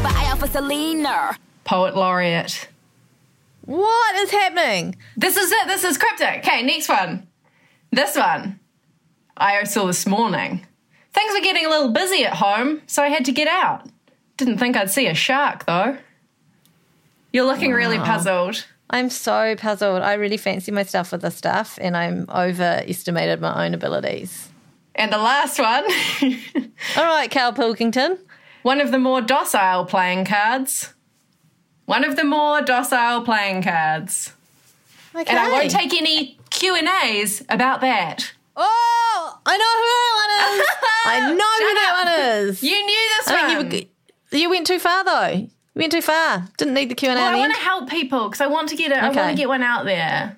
[0.00, 1.36] Keep an eye out for Selena.
[1.64, 2.68] Poet laureate.
[3.66, 4.96] What is happening?
[5.14, 5.66] This is it.
[5.66, 6.38] This is cryptic.
[6.38, 7.26] Okay, next one.
[7.92, 8.58] This one.
[9.36, 10.66] I saw this morning.
[11.12, 13.90] Things were getting a little busy at home, so I had to get out.
[14.38, 15.98] Didn't think I'd see a shark, though.
[17.34, 18.64] You're looking really puzzled.
[18.88, 20.00] I'm so puzzled.
[20.00, 24.48] I really fancy myself with this stuff, and I'm overestimated my own abilities.
[24.94, 25.84] And the last one
[26.96, 28.18] All right, Karl Pilkington.
[28.62, 30.92] One of the more docile playing cards.
[31.86, 34.32] One of the more docile playing cards.
[35.14, 35.24] Okay.
[35.28, 38.32] And I won't take any Q&As about that.
[38.56, 40.68] Oh, I know who that one is.
[41.04, 42.06] I know who Shut that up.
[42.06, 42.62] one is.
[42.62, 43.70] You knew this I one.
[43.70, 43.88] think you,
[44.32, 45.28] were- you went too far though.
[45.38, 46.46] You went too far.
[46.58, 47.22] Didn't need the Q and A.
[47.22, 48.98] well, I want to help people because I want to get it.
[48.98, 49.18] I Okay.
[49.20, 50.36] want to get one out there.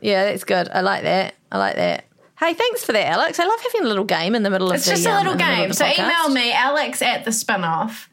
[0.00, 0.68] Yeah, that's good.
[0.72, 1.34] I like that.
[1.50, 2.04] I like that.
[2.42, 3.38] Hey, thanks for that, Alex.
[3.38, 4.90] I love having a little game in the middle of It's the.
[4.92, 5.72] just a um, little middle game.
[5.72, 5.98] So podcast.
[6.00, 8.08] email me, Alex at the spinoff.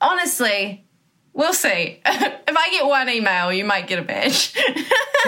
[0.00, 0.86] Honestly,
[1.34, 2.00] we'll see.
[2.06, 4.54] if I get one email, you might get a badge.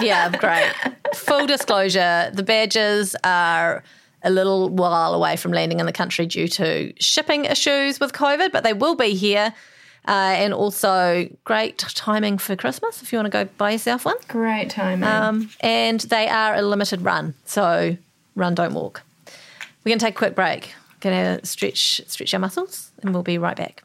[0.01, 0.71] Yeah, great.
[1.13, 3.83] Full disclosure: the badges are
[4.23, 8.51] a little while away from landing in the country due to shipping issues with COVID,
[8.53, 9.53] but they will be here.
[10.07, 14.15] Uh, and also, great timing for Christmas if you want to go buy yourself one.
[14.29, 15.07] Great timing.
[15.07, 17.97] Um, and they are a limited run, so
[18.35, 19.03] run, don't walk.
[19.83, 20.73] We're going to take a quick break.
[20.99, 23.83] Going to stretch stretch our muscles, and we'll be right back.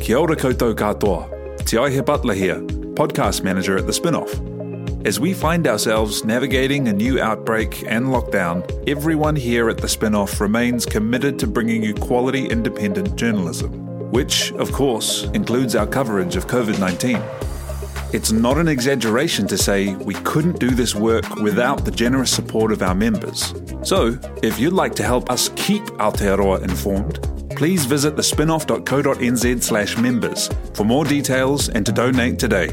[0.00, 1.40] Kia ora koutou katoa.
[1.64, 2.60] Te Aihe Butler here,
[2.96, 5.06] podcast manager at The Spinoff.
[5.06, 10.40] As we find ourselves navigating a new outbreak and lockdown, everyone here at The Spinoff
[10.40, 13.70] remains committed to bringing you quality independent journalism,
[14.10, 17.22] which, of course, includes our coverage of COVID 19.
[18.12, 22.72] It's not an exaggeration to say we couldn't do this work without the generous support
[22.72, 23.54] of our members.
[23.84, 27.20] So, if you'd like to help us keep Aotearoa informed,
[27.56, 32.70] please visit thespinoff.co.nz slash members for more details and to donate today.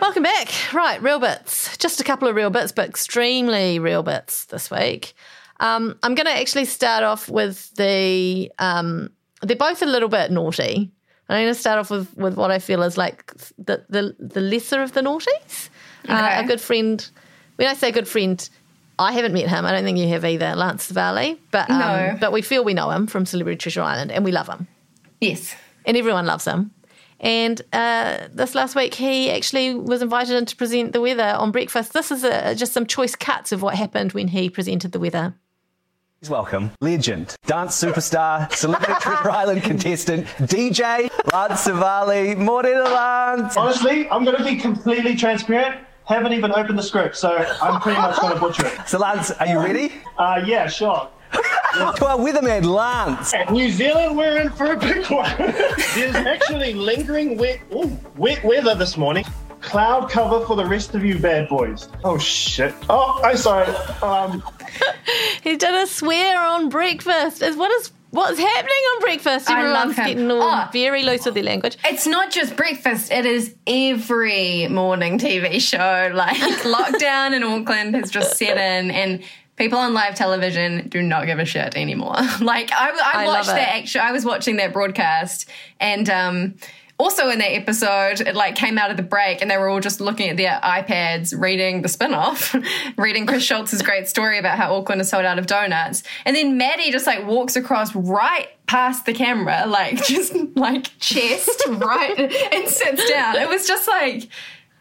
[0.00, 0.72] Welcome back.
[0.72, 1.55] Right, real bits.
[1.76, 5.14] Just a couple of real bits, but extremely real bits this week.
[5.60, 8.50] Um, I'm going to actually start off with the.
[8.58, 9.10] Um,
[9.42, 10.90] they're both a little bit naughty.
[11.28, 14.40] I'm going to start off with, with what I feel is like the the, the
[14.40, 15.70] lesser of the naughties.
[16.08, 17.08] Uh, a good friend.
[17.56, 18.48] When I say good friend,
[18.98, 19.64] I haven't met him.
[19.64, 21.38] I don't think you have either, Lance Savali.
[21.50, 22.16] But um, No.
[22.20, 24.68] but we feel we know him from Celebrity Treasure Island, and we love him
[25.20, 25.54] yes.
[25.84, 26.70] and everyone loves him.
[27.20, 31.50] And uh, this last week, he actually was invited in to present the weather on
[31.50, 31.92] breakfast.
[31.92, 35.34] This is a, just some choice cuts of what happened when he presented the weather.
[36.20, 42.36] Please welcome legend, dance superstar, Celebrity Treasure Island contestant, DJ Lance Savali.
[42.38, 43.56] Morena Lance.
[43.56, 45.78] Honestly, I'm going to be completely transparent.
[46.04, 48.88] Haven't even opened the script, so I'm pretty much going to butcher it.
[48.88, 49.92] So Lance, are you ready?
[50.16, 51.10] Uh, yeah, sure.
[51.32, 53.34] To our weatherman, Lance.
[53.50, 55.30] New Zealand, we're in for a big one.
[55.94, 59.24] There's actually lingering wet, ooh, wet weather this morning.
[59.60, 61.88] Cloud cover for the rest of you bad boys.
[62.04, 62.72] Oh shit.
[62.88, 63.66] Oh, I'm sorry.
[64.02, 64.42] Um,
[65.42, 67.42] He did a swear on breakfast.
[67.42, 69.50] Is what is what's happening on breakfast?
[69.50, 70.06] I love Everyone's him.
[70.06, 70.68] getting all Oh.
[70.72, 71.76] very loose with their language.
[71.84, 76.10] It's not just breakfast, it is every morning TV show.
[76.14, 79.22] Like lockdown in Auckland has just set in and
[79.56, 82.16] people on live television do not give a shit anymore.
[82.40, 85.48] Like I, I, I watched that actually I was watching that broadcast
[85.80, 86.54] and um
[86.98, 89.80] also in that episode, it like came out of the break and they were all
[89.80, 92.54] just looking at their iPads reading the Spinoff,
[92.96, 96.02] reading Chris Schulz's great story about how Auckland is sold out of donuts.
[96.24, 101.62] And then Maddie just like walks across right past the camera, like just like chest
[101.68, 103.36] right and sits down.
[103.36, 104.28] It was just like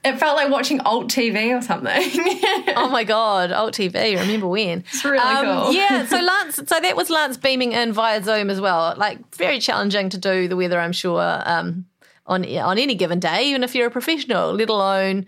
[0.05, 2.11] it felt like watching alt TV or something.
[2.77, 4.19] Oh my god, alt TV.
[4.19, 4.79] Remember when?
[4.79, 5.71] It's really cool.
[5.73, 6.05] yeah.
[6.05, 6.55] So Lance.
[6.55, 8.93] So that was Lance beaming in via Zoom as well.
[8.97, 10.79] Like very challenging to do the weather.
[10.79, 11.41] I'm sure.
[11.45, 11.85] Um,
[12.25, 15.25] on on any given day, even if you're a professional, let alone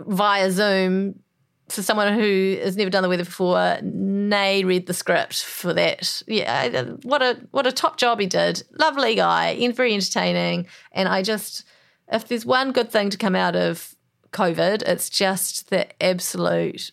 [0.00, 1.20] via Zoom
[1.68, 6.22] for someone who has never done the weather before, nay, read the script for that.
[6.26, 8.62] Yeah, what a what a top job he did.
[8.78, 10.66] Lovely guy, and very entertaining.
[10.92, 11.64] And I just,
[12.10, 13.91] if there's one good thing to come out of
[14.32, 16.90] COVID, it's just the absolute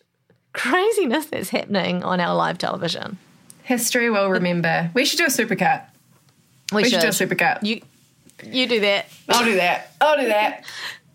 [0.53, 3.17] craziness that's happening on our live television.
[3.63, 4.91] History will remember.
[4.93, 5.85] We should do a supercut.
[6.73, 7.63] We, We should do a supercut.
[7.63, 7.81] You
[8.43, 9.07] you do that.
[9.27, 9.91] I'll do that.
[9.99, 10.63] I'll do that.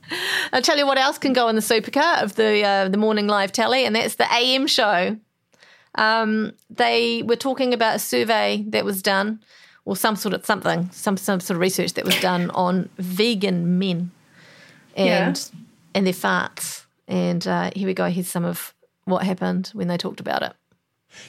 [0.53, 3.27] I'll tell you what else can go in the supercut of the uh, the morning
[3.27, 5.17] live telly, and that's the AM show.
[5.97, 9.41] Um, they were talking about a survey that was done,
[9.85, 13.79] or some sort of something, some some sort of research that was done on vegan
[13.79, 14.11] men
[14.97, 15.51] and
[15.95, 16.85] and their farts.
[17.07, 18.07] And uh, here we go.
[18.07, 20.53] Here's some of what happened when they talked about it.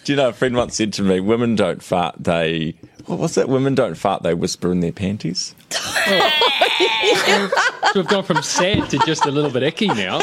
[0.04, 2.75] Do you know, a friend once said to me, women don't fart, they.
[3.06, 3.47] What was it?
[3.47, 5.54] Women don't fart, they whisper in their panties.
[7.93, 10.19] So we've gone from sad to just a little bit icky now.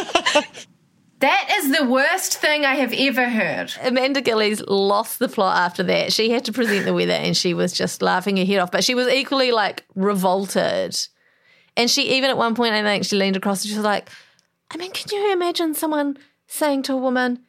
[1.20, 3.72] That is the worst thing I have ever heard.
[3.80, 6.12] Amanda Gillies lost the plot after that.
[6.12, 8.72] She had to present the weather and she was just laughing her head off.
[8.72, 10.98] But she was equally like revolted.
[11.76, 14.10] And she even at one point, I think she leaned across and she was like,
[14.72, 17.40] I mean, can you imagine someone saying to a woman,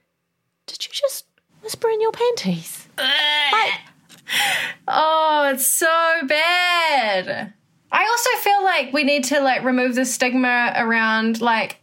[0.67, 1.25] Did you just
[1.61, 2.87] whisper in your panties?
[2.97, 3.73] like,
[4.87, 7.53] Oh, it's so bad.
[7.91, 11.77] I also feel like we need to like remove the stigma around like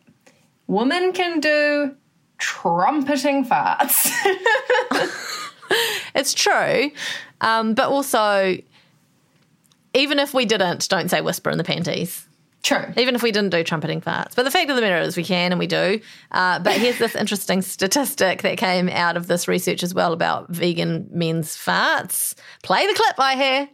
[0.66, 1.94] women can do
[2.38, 4.10] trumpeting farts.
[6.14, 6.90] it's true.
[7.40, 8.58] Um, but also,
[9.94, 12.26] even if we didn't, don't say whisper in the panties.
[12.62, 12.84] True.
[12.96, 14.34] even if we didn't do trumpeting farts.
[14.36, 16.00] But the fact of the matter is, we can and we do.
[16.30, 20.50] Uh, but here's this interesting statistic that came out of this research as well about
[20.50, 22.34] vegan men's farts.
[22.62, 23.68] Play the clip, I hear.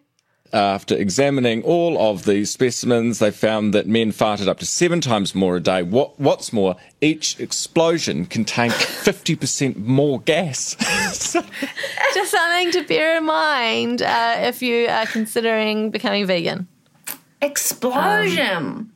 [0.53, 5.35] After examining all of the specimens, they found that men farted up to seven times
[5.35, 5.83] more a day.
[5.83, 10.77] What, what's more, each explosion contained 50% more gas.
[11.13, 11.45] So-
[12.15, 16.69] Just something to bear in mind uh, if you are considering becoming vegan.
[17.41, 18.93] Explosion.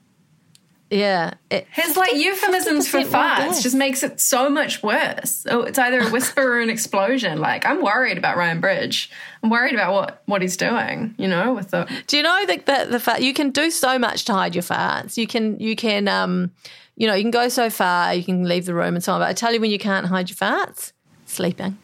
[0.91, 1.35] Yeah.
[1.51, 5.47] It, His like euphemisms for 50% farts just makes it so much worse.
[5.49, 7.39] Oh, it's either a whisper or an explosion.
[7.39, 9.09] Like I'm worried about Ryan Bridge.
[9.43, 11.15] I'm worried about what what he's doing.
[11.17, 13.99] You know, with the Do you know that the, the fart you can do so
[13.99, 15.17] much to hide your farts?
[15.17, 16.51] You can you can um
[16.97, 18.13] you know you can go so far.
[18.13, 19.21] You can leave the room and so on.
[19.21, 20.93] But I tell you when you can't hide your farts,
[21.27, 21.79] sleeping,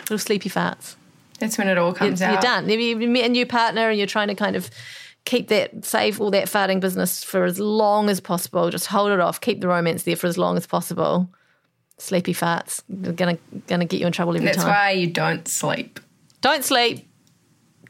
[0.00, 0.96] little sleepy farts.
[1.38, 2.68] that's when it all You're, comes you're done.
[2.68, 4.68] If you meet a new partner and you're trying to kind of
[5.24, 9.20] keep that save all that farting business for as long as possible, just hold it
[9.20, 9.40] off.
[9.40, 11.28] Keep the romance there for as long as possible.
[11.98, 14.68] Sleepy farts, they're gonna gonna get you in trouble every That's time.
[14.68, 16.00] why you don't sleep.
[16.40, 17.08] Don't sleep.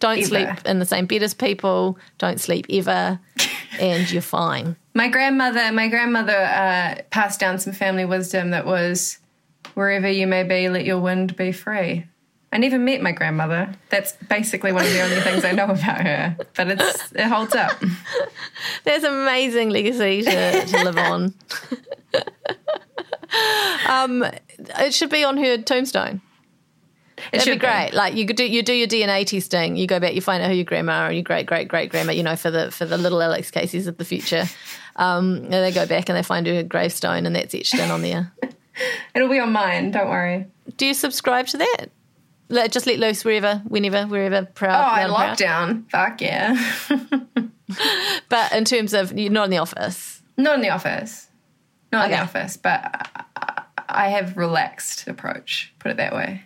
[0.01, 0.27] Don't Ever.
[0.27, 1.97] sleep in the same bed as people.
[2.19, 3.21] Don't sleep ever,
[3.81, 4.77] and you're fine.
[4.95, 9.19] My grandmother, my grandmother uh, passed down some family wisdom that was,
[9.75, 12.05] wherever you may be, let your wind be free.
[12.53, 13.73] I never met my grandmother.
[13.89, 17.55] That's basically one of the only things I know about her, but it's it holds
[17.55, 17.73] up.
[18.85, 21.35] There's amazing legacy to, to live on.
[23.89, 24.25] um,
[24.79, 26.21] it should be on her tombstone.
[27.33, 27.93] It That'd be great.
[27.95, 29.77] Like you could do you do your DNA testing.
[29.77, 32.13] You go back, you find out who your grandma or your great great great grandma.
[32.13, 34.45] You know, for the for the little Alex Caseys of the future.
[34.97, 38.03] Um, and they go back and they find her gravestone, and that's etched in on
[38.03, 38.31] there.
[39.15, 39.91] It'll be on mine.
[39.91, 40.47] Don't worry.
[40.77, 41.87] Do you subscribe to that?
[42.49, 44.45] Let, just let loose wherever, whenever, wherever.
[44.45, 44.81] Proud.
[44.81, 45.91] Oh, I lockdown.
[45.91, 46.57] Fuck yeah.
[48.29, 50.23] But in terms of you're not in the office.
[50.37, 51.29] Not in the office.
[51.91, 55.75] Not in the office, but I, I have relaxed approach.
[55.79, 56.43] Put it that way.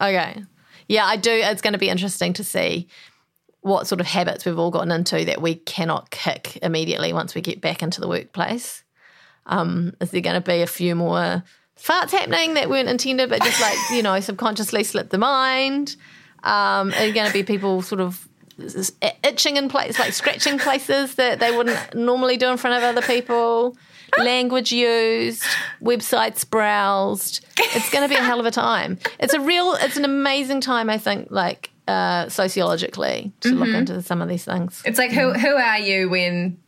[0.00, 0.42] Okay.
[0.88, 1.30] Yeah, I do.
[1.32, 2.88] It's going to be interesting to see
[3.62, 7.40] what sort of habits we've all gotten into that we cannot kick immediately once we
[7.40, 8.82] get back into the workplace.
[9.46, 11.42] Um, is there going to be a few more
[11.82, 15.96] farts happening that weren't intended, but just like you know subconsciously slipped the mind?
[16.42, 18.26] Um, are going to be people sort of
[19.24, 23.06] itching in places, like scratching places that they wouldn't normally do in front of other
[23.06, 23.76] people?
[24.18, 25.44] Language used,
[25.80, 27.46] websites browsed.
[27.58, 28.98] It's going to be a hell of a time.
[29.20, 30.90] It's a real, it's an amazing time.
[30.90, 34.82] I think, like uh, sociologically, to look into some of these things.
[34.84, 36.58] It's like who who are you when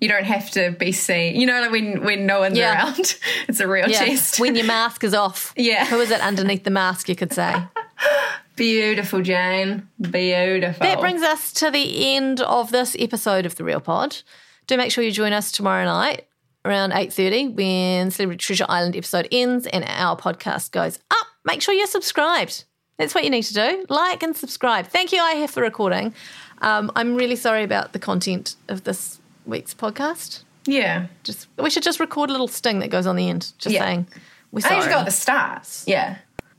[0.00, 1.38] you don't have to be seen?
[1.40, 2.84] You know, like when when no one's Yeah.
[2.86, 3.16] around.
[3.48, 4.40] It's a real Yeah, test.
[4.40, 5.52] when your mask is off.
[5.56, 5.86] Yeah.
[5.86, 7.54] Who is it underneath the mask, you could say?
[8.56, 9.88] Beautiful, Jane.
[10.00, 10.84] Beautiful.
[10.86, 14.18] That brings us to the end of this episode of The Real Pod.
[14.66, 16.26] Do make sure you join us tomorrow night
[16.64, 21.26] around 8.30 when Celebrity Treasure Island episode ends and our podcast goes up.
[21.44, 22.64] Make sure you're subscribed.
[22.98, 23.86] That's what you need to do.
[23.88, 24.86] Like and subscribe.
[24.88, 26.12] Thank you, I have for recording.
[26.60, 30.42] Um, I'm really sorry about the content of this week's podcast.
[30.66, 31.06] yeah.
[31.22, 33.84] Just We should just record a little sting that goes on the end, just Yeah.
[33.84, 34.08] saying,
[34.52, 34.74] we're I sorry.
[34.80, 35.84] think you got the stars.
[35.86, 36.16] Yeah.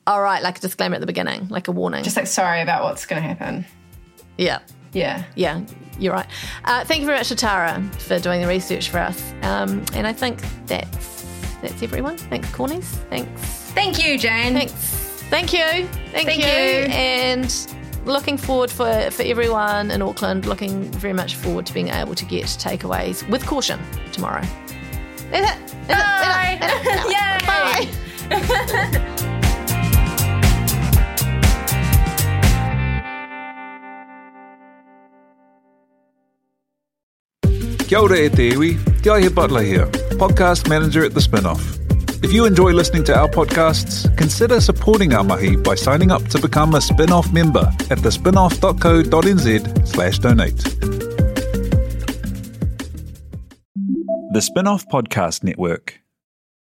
[0.07, 2.03] All right, like a disclaimer at the beginning, like a warning.
[2.03, 3.65] Just like sorry about what's going to happen.
[4.37, 4.59] yeah.
[4.93, 5.23] Yeah.
[5.35, 5.61] Yeah,
[5.99, 6.25] you're right.
[6.65, 9.31] Uh, thank you very much to Tara for doing the research for us.
[9.43, 11.23] Um, and I think that's
[11.61, 12.17] that's everyone.
[12.17, 12.83] Thanks, Cornies.
[13.09, 13.41] Thanks.
[13.71, 14.53] Thank you, Jane.
[14.53, 14.73] Thanks.
[15.29, 15.59] Thank you.
[16.11, 16.45] Thank, Thank you.
[16.45, 16.93] you.
[16.93, 17.49] And
[18.05, 22.25] looking forward for, for everyone in Auckland, looking very much forward to being able to
[22.25, 23.79] get takeaways with caution
[24.11, 24.43] tomorrow.
[25.31, 25.87] That's it.
[25.87, 26.55] That's it.
[26.55, 26.83] It.
[26.85, 27.91] That's
[28.29, 29.01] it.
[29.01, 29.17] Bye.
[37.91, 39.85] Kia ora e te iwi, Te Aihe Butler here,
[40.15, 41.80] podcast manager at The Spinoff.
[42.23, 46.39] If you enjoy listening to our podcasts, consider supporting our mahi by signing up to
[46.39, 50.57] become a spin-off member at thespinoff.co.nz slash donate.
[54.33, 56.00] The Spinoff Podcast Network.